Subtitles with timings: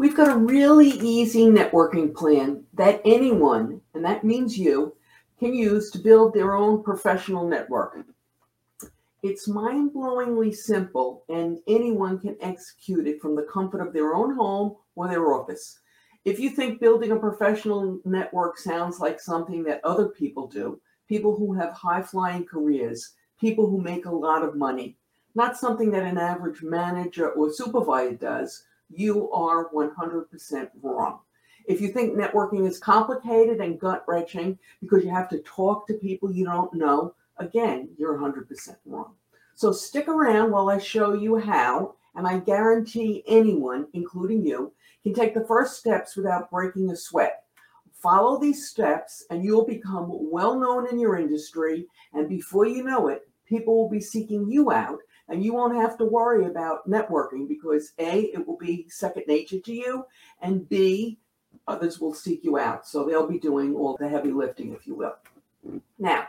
[0.00, 4.96] we've got a really easy networking plan that anyone, and that means you,
[5.38, 7.98] can use to build their own professional network.
[9.22, 14.34] It's mind blowingly simple, and anyone can execute it from the comfort of their own
[14.34, 15.80] home or their office.
[16.24, 20.80] If you think building a professional network sounds like something that other people do,
[21.10, 24.96] people who have high flying careers, people who make a lot of money,
[25.34, 31.20] not something that an average manager or supervisor does, you are 100% wrong.
[31.66, 35.94] If you think networking is complicated and gut wrenching because you have to talk to
[35.94, 39.14] people you don't know, again, you're 100% wrong.
[39.54, 44.72] So stick around while I show you how, and I guarantee anyone, including you,
[45.02, 47.44] can take the first steps without breaking a sweat.
[47.92, 51.86] Follow these steps, and you'll become well known in your industry.
[52.14, 54.98] And before you know it, people will be seeking you out,
[55.30, 59.60] and you won't have to worry about networking because A, it will be second nature
[59.60, 60.04] to you,
[60.42, 61.18] and B,
[61.66, 62.86] others will seek you out.
[62.86, 65.14] So they'll be doing all the heavy lifting, if you will.
[65.98, 66.28] Now,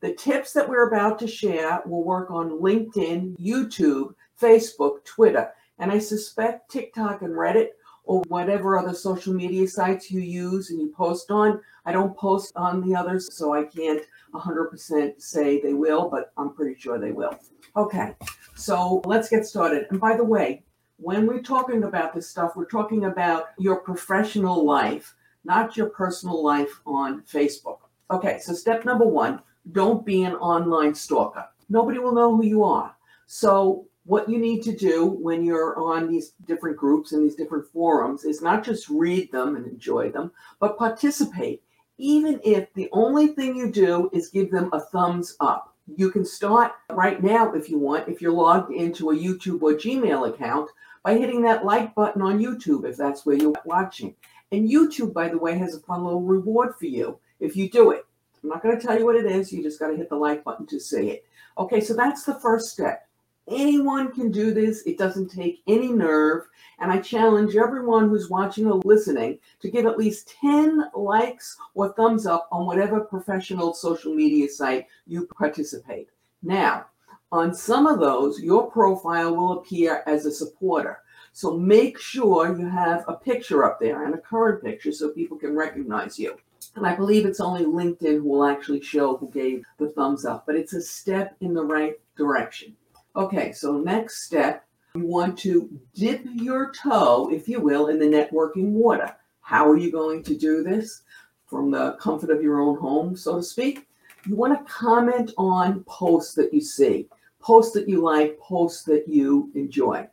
[0.00, 5.90] the tips that we're about to share will work on LinkedIn, YouTube, Facebook, Twitter, and
[5.90, 7.68] I suspect TikTok and Reddit
[8.04, 11.60] or whatever other social media sites you use and you post on.
[11.86, 14.02] I don't post on the others, so I can't
[14.34, 17.38] 100% say they will, but I'm pretty sure they will.
[17.74, 18.14] Okay,
[18.54, 19.86] so let's get started.
[19.90, 20.62] And by the way,
[20.98, 25.14] when we're talking about this stuff, we're talking about your professional life,
[25.44, 27.78] not your personal life on Facebook.
[28.10, 31.46] Okay, so step number one don't be an online stalker.
[31.68, 32.94] Nobody will know who you are.
[33.26, 37.66] So what you need to do when you're on these different groups and these different
[37.72, 41.62] forums is not just read them and enjoy them, but participate.
[41.98, 45.71] Even if the only thing you do is give them a thumbs up.
[45.86, 49.74] You can start right now if you want, if you're logged into a YouTube or
[49.74, 50.70] Gmail account,
[51.02, 54.14] by hitting that like button on YouTube if that's where you're watching.
[54.52, 57.90] And YouTube, by the way, has a fun little reward for you if you do
[57.90, 58.06] it.
[58.42, 59.52] I'm not going to tell you what it is.
[59.52, 61.24] You just got to hit the like button to see it.
[61.58, 63.08] Okay, so that's the first step.
[63.48, 64.82] Anyone can do this.
[64.82, 66.46] It doesn't take any nerve.
[66.78, 71.92] And I challenge everyone who's watching or listening to give at least 10 likes or
[71.92, 76.08] thumbs up on whatever professional social media site you participate.
[76.42, 76.86] Now,
[77.30, 80.98] on some of those, your profile will appear as a supporter.
[81.32, 85.38] So make sure you have a picture up there and a current picture so people
[85.38, 86.36] can recognize you.
[86.76, 90.46] And I believe it's only LinkedIn who will actually show who gave the thumbs up,
[90.46, 92.76] but it's a step in the right direction.
[93.14, 94.64] Okay, so next step,
[94.94, 99.14] you want to dip your toe, if you will, in the networking water.
[99.42, 101.02] How are you going to do this?
[101.46, 103.86] From the comfort of your own home, so to speak.
[104.26, 107.08] You want to comment on posts that you see,
[107.38, 110.08] posts that you like, posts that you enjoy.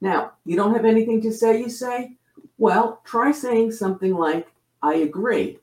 [0.00, 2.16] Now, you don't have anything to say, you say?
[2.58, 4.48] Well, try saying something like,
[4.82, 5.58] I agree.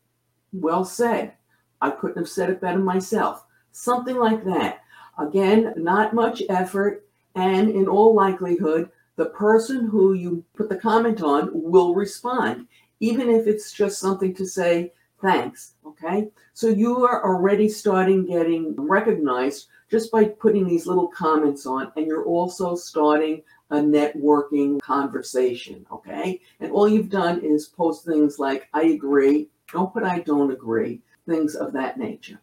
[0.53, 1.33] Well said.
[1.81, 3.45] I couldn't have said it better myself.
[3.73, 4.81] Something like that.
[5.19, 11.21] Again, not much effort, and in all likelihood, the person who you put the comment
[11.21, 12.67] on will respond,
[13.01, 15.73] even if it's just something to say thanks.
[15.85, 21.91] Okay, so you are already starting getting recognized just by putting these little comments on,
[21.97, 23.41] and you're also starting
[23.71, 25.85] a networking conversation.
[25.91, 30.51] Okay, and all you've done is post things like, I agree, don't put I don't
[30.51, 32.39] agree, things of that nature.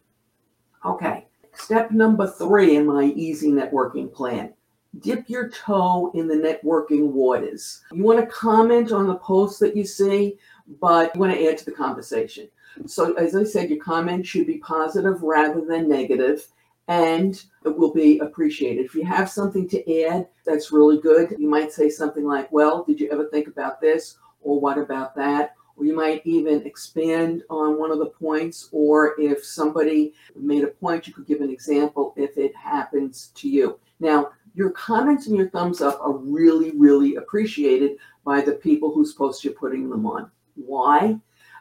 [0.85, 1.25] Okay,
[1.57, 4.53] Step number three in my easy networking plan
[4.99, 7.83] dip your toe in the networking waters.
[7.91, 10.37] You want to comment on the posts that you see,
[10.79, 12.47] but you want to add to the conversation.
[12.85, 16.47] So, as I said, your comment should be positive rather than negative,
[16.87, 18.85] and it will be appreciated.
[18.85, 22.83] If you have something to add that's really good, you might say something like, Well,
[22.83, 24.17] did you ever think about this?
[24.41, 25.55] Or what about that?
[25.79, 31.07] You might even expand on one of the points, or if somebody made a point,
[31.07, 33.79] you could give an example if it happens to you.
[33.99, 39.13] Now, your comments and your thumbs up are really, really appreciated by the people whose
[39.13, 40.31] posts you're putting them on.
[40.55, 41.17] Why?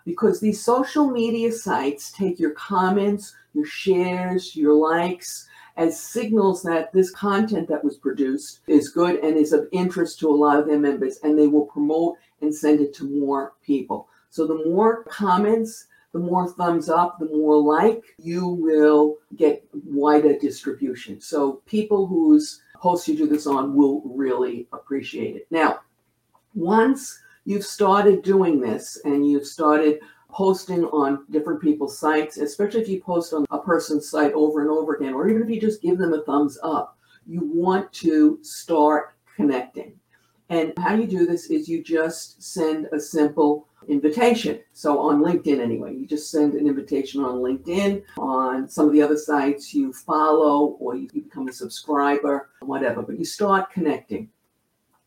[0.06, 5.46] Because these social media sites take your comments, your shares, your likes,
[5.76, 10.28] as signals that this content that was produced is good and is of interest to
[10.28, 14.08] a lot of their members, and they will promote and send it to more people.
[14.30, 20.38] So the more comments, the more thumbs up, the more like, you will get wider
[20.38, 21.20] distribution.
[21.20, 25.46] So people whose posts you do this on will really appreciate it.
[25.50, 25.80] Now,
[26.54, 32.88] once you've started doing this and you've started posting on different people's sites, especially if
[32.88, 35.82] you post on a person's site over and over again, or even if you just
[35.82, 39.94] give them a thumbs up, you want to start connecting.
[40.48, 44.60] And how you do this is you just send a simple invitation.
[44.72, 49.02] So on LinkedIn, anyway, you just send an invitation on LinkedIn, on some of the
[49.02, 53.02] other sites you follow, or you become a subscriber, whatever.
[53.02, 54.28] But you start connecting.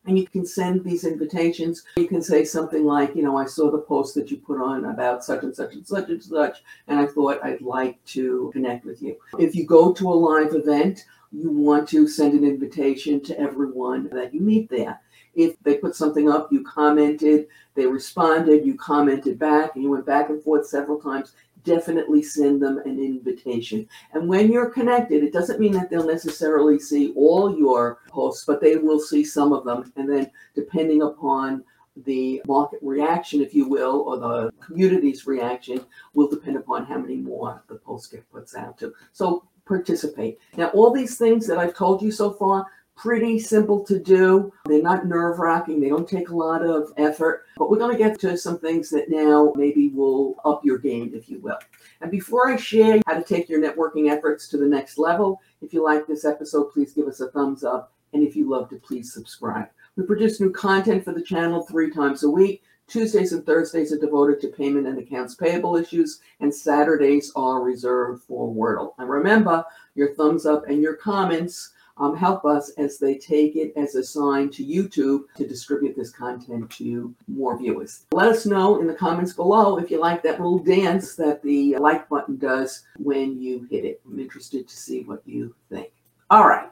[0.06, 1.84] And you can send these invitations.
[1.96, 4.86] You can say something like, you know, I saw the post that you put on
[4.86, 8.86] about such and such and such and such, and I thought I'd like to connect
[8.86, 9.16] with you.
[9.38, 14.08] If you go to a live event, you want to send an invitation to everyone
[14.12, 15.00] that you meet there.
[15.34, 20.06] If they put something up, you commented, they responded, you commented back, and you went
[20.06, 21.34] back and forth several times,
[21.64, 23.88] definitely send them an invitation.
[24.12, 28.60] And when you're connected, it doesn't mean that they'll necessarily see all your posts, but
[28.60, 29.92] they will see some of them.
[29.96, 31.64] And then, depending upon
[32.04, 35.84] the market reaction, if you will, or the community's reaction,
[36.14, 38.92] will depend upon how many more the post get puts out to.
[39.12, 40.38] So participate.
[40.56, 42.66] Now, all these things that I've told you so far,
[43.00, 44.52] pretty simple to do.
[44.66, 45.80] They're not nerve wracking.
[45.80, 48.90] They don't take a lot of effort, but we're going to get to some things
[48.90, 51.58] that now maybe will up your game, if you will.
[52.02, 55.72] And before I share how to take your networking efforts to the next level, if
[55.72, 57.94] you like this episode, please give us a thumbs up.
[58.12, 59.68] And if you loved it, please subscribe.
[59.96, 62.62] We produce new content for the channel three times a week.
[62.86, 68.24] Tuesdays and Thursdays are devoted to payment and accounts payable issues, and Saturdays are reserved
[68.24, 68.94] for Wordle.
[68.98, 69.64] And remember,
[69.94, 74.02] your thumbs up and your comments um, help us as they take it as a
[74.02, 78.06] sign to YouTube to distribute this content to more viewers.
[78.12, 81.76] Let us know in the comments below if you like that little dance that the
[81.76, 84.00] like button does when you hit it.
[84.06, 85.92] I'm interested to see what you think.
[86.30, 86.70] All right.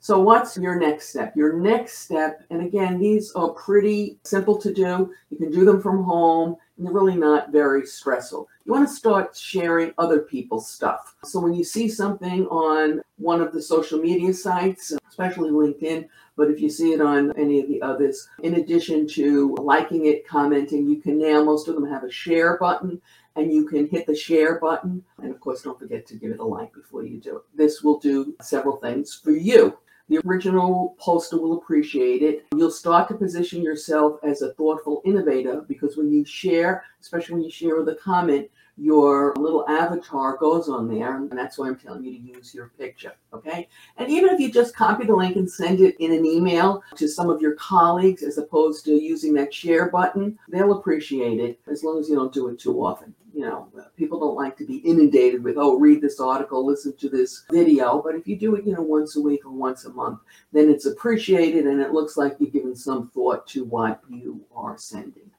[0.00, 1.34] So, what's your next step?
[1.34, 5.10] Your next step, and again, these are pretty simple to do.
[5.30, 8.48] You can do them from home, really not very stressful.
[8.64, 11.14] You want to start sharing other people's stuff.
[11.24, 16.50] So, when you see something on one of the social media sites, especially LinkedIn, but
[16.50, 20.88] if you see it on any of the others, in addition to liking it, commenting,
[20.88, 23.00] you can now, most of them have a share button
[23.36, 25.04] and you can hit the share button.
[25.18, 27.42] And of course, don't forget to give it a like before you do it.
[27.54, 29.76] This will do several things for you.
[30.08, 32.44] The original poster will appreciate it.
[32.54, 37.44] You'll start to position yourself as a thoughtful innovator because when you share, especially when
[37.44, 41.76] you share with a comment, your little avatar goes on there, and that's why I'm
[41.76, 43.14] telling you to use your picture.
[43.32, 43.68] Okay.
[43.96, 47.08] And even if you just copy the link and send it in an email to
[47.08, 51.82] some of your colleagues as opposed to using that share button, they'll appreciate it as
[51.82, 54.76] long as you don't do it too often you know, people don't like to be
[54.76, 58.00] inundated with, oh, read this article, listen to this video.
[58.00, 60.20] But if you do it, you know, once a week or once a month,
[60.52, 64.78] then it's appreciated and it looks like you've given some thought to what you are
[64.78, 65.30] sending.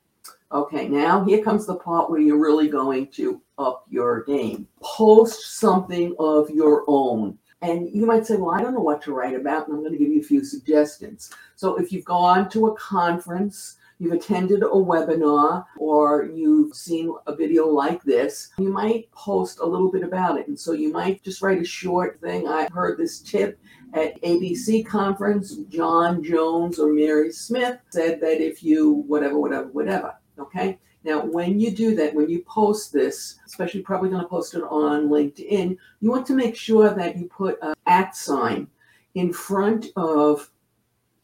[0.52, 4.68] Okay, now here comes the part where you're really going to up your game.
[4.82, 7.38] Post something of your own.
[7.62, 9.94] And you might say, well, I don't know what to write about, and I'm going
[9.94, 11.32] to give you a few suggestions.
[11.56, 17.36] So if you've gone to a conference, you've attended a webinar or you've seen a
[17.36, 20.48] video like this, you might post a little bit about it.
[20.48, 22.48] And so you might just write a short thing.
[22.48, 23.60] I heard this tip
[23.94, 25.56] at ABC conference.
[25.70, 30.16] John Jones or Mary Smith said that if you whatever, whatever, whatever.
[30.40, 30.80] Okay.
[31.04, 34.64] Now, when you do that, when you post this, especially probably going to post it
[34.64, 38.68] on LinkedIn, you want to make sure that you put an at sign
[39.14, 40.50] in front of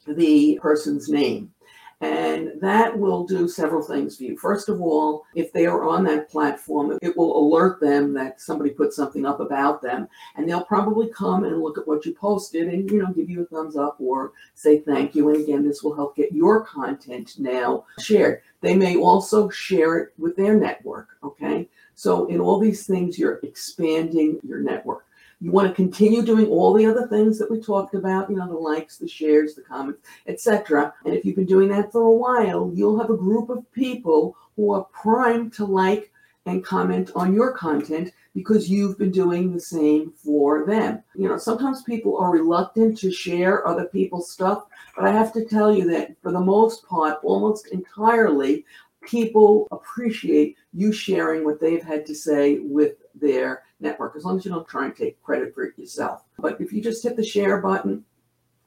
[0.06, 1.51] the person's name.
[2.02, 4.36] And that will do several things for you.
[4.36, 8.70] First of all, if they are on that platform, it will alert them that somebody
[8.70, 10.08] put something up about them.
[10.34, 13.42] And they'll probably come and look at what you posted and, you know, give you
[13.42, 15.28] a thumbs up or say thank you.
[15.28, 18.42] And again, this will help get your content now shared.
[18.62, 21.10] They may also share it with their network.
[21.22, 21.68] Okay.
[21.94, 25.04] So in all these things, you're expanding your network.
[25.42, 28.46] You want to continue doing all the other things that we talked about, you know,
[28.46, 30.94] the likes, the shares, the comments, etc.
[31.04, 34.36] And if you've been doing that for a while, you'll have a group of people
[34.54, 36.12] who are primed to like
[36.46, 41.02] and comment on your content because you've been doing the same for them.
[41.16, 45.44] You know, sometimes people are reluctant to share other people's stuff, but I have to
[45.44, 48.64] tell you that for the most part, almost entirely,
[49.02, 54.44] people appreciate you sharing what they've had to say with their network, as long as
[54.44, 56.24] you don't try and take credit for it yourself.
[56.38, 58.04] But if you just hit the share button,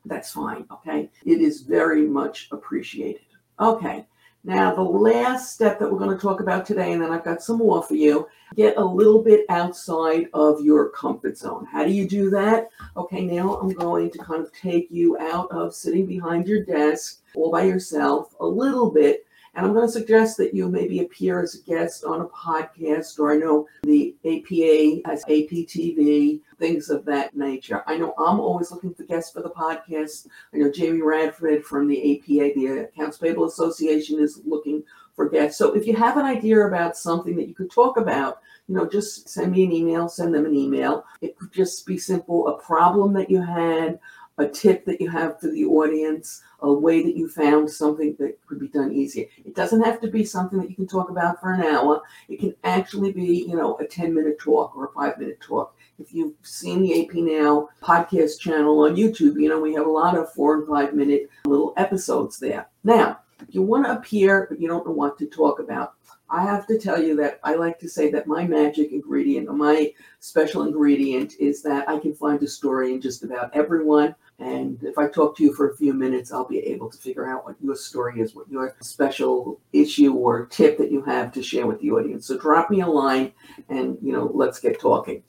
[0.05, 0.65] that's fine.
[0.71, 1.09] Okay.
[1.25, 3.21] It is very much appreciated.
[3.59, 4.05] Okay.
[4.43, 7.41] Now, the last step that we're going to talk about today, and then I've got
[7.41, 11.65] some more for you, get a little bit outside of your comfort zone.
[11.65, 12.69] How do you do that?
[12.95, 17.23] Okay, now I'm going to kind of take you out of sitting behind your desk
[17.33, 21.41] all by yourself a little bit And I'm going to suggest that you maybe appear
[21.41, 27.05] as a guest on a podcast, or I know the APA has APTV, things of
[27.05, 27.81] that nature.
[27.87, 30.27] I know I'm always looking for guests for the podcast.
[30.53, 34.83] I know Jamie Radford from the APA, the Accounts Payable Association, is looking
[35.15, 35.57] for guests.
[35.57, 38.87] So if you have an idea about something that you could talk about, you know,
[38.89, 41.05] just send me an email, send them an email.
[41.21, 43.99] It could just be simple, a problem that you had,
[44.37, 48.37] a tip that you have for the audience, a way that you found something that
[48.47, 49.25] could be done easier.
[49.45, 52.01] It doesn't have to be something that you can talk about for an hour.
[52.27, 55.75] It can actually be, you know, a 10 minute talk or a five minute talk.
[55.99, 59.89] If you've seen the AP Now podcast channel on YouTube, you know, we have a
[59.91, 62.67] lot of four and five minute little episodes there.
[62.83, 65.93] Now, if you want to appear, but you don't know what to talk about,
[66.29, 69.53] I have to tell you that I like to say that my magic ingredient or
[69.53, 74.15] my special ingredient is that I can find a story in just about everyone.
[74.39, 77.29] And if I talk to you for a few minutes, I'll be able to figure
[77.29, 81.43] out what your story is, what your special issue or tip that you have to
[81.43, 82.27] share with the audience.
[82.27, 83.31] So drop me a line
[83.69, 85.23] and, you know, let's get talking.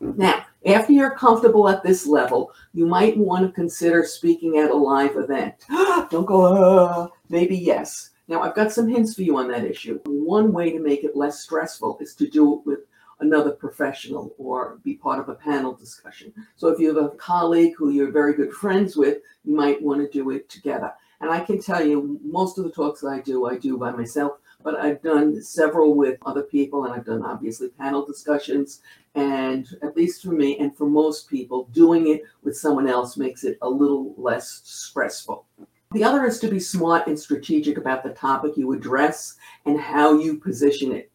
[0.00, 4.74] Now, after you're comfortable at this level, you might want to consider speaking at a
[4.74, 5.54] live event.
[6.10, 8.10] Don't go, uh, maybe yes.
[8.28, 10.00] Now, I've got some hints for you on that issue.
[10.06, 12.80] One way to make it less stressful is to do it with
[13.22, 16.32] another professional or be part of a panel discussion.
[16.56, 20.00] So, if you have a colleague who you're very good friends with, you might want
[20.00, 20.92] to do it together.
[21.20, 23.92] And I can tell you, most of the talks that I do, I do by
[23.92, 24.32] myself,
[24.64, 28.80] but I've done several with other people, and I've done obviously panel discussions.
[29.14, 33.44] And at least for me and for most people, doing it with someone else makes
[33.44, 35.46] it a little less stressful.
[35.92, 39.36] The other is to be smart and strategic about the topic you address
[39.66, 41.11] and how you position it.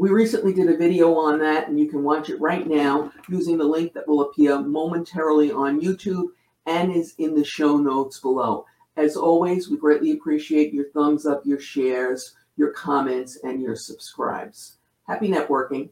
[0.00, 3.58] We recently did a video on that, and you can watch it right now using
[3.58, 6.28] the link that will appear momentarily on YouTube
[6.64, 8.64] and is in the show notes below.
[8.96, 14.78] As always, we greatly appreciate your thumbs up, your shares, your comments, and your subscribes.
[15.06, 15.88] Happy networking.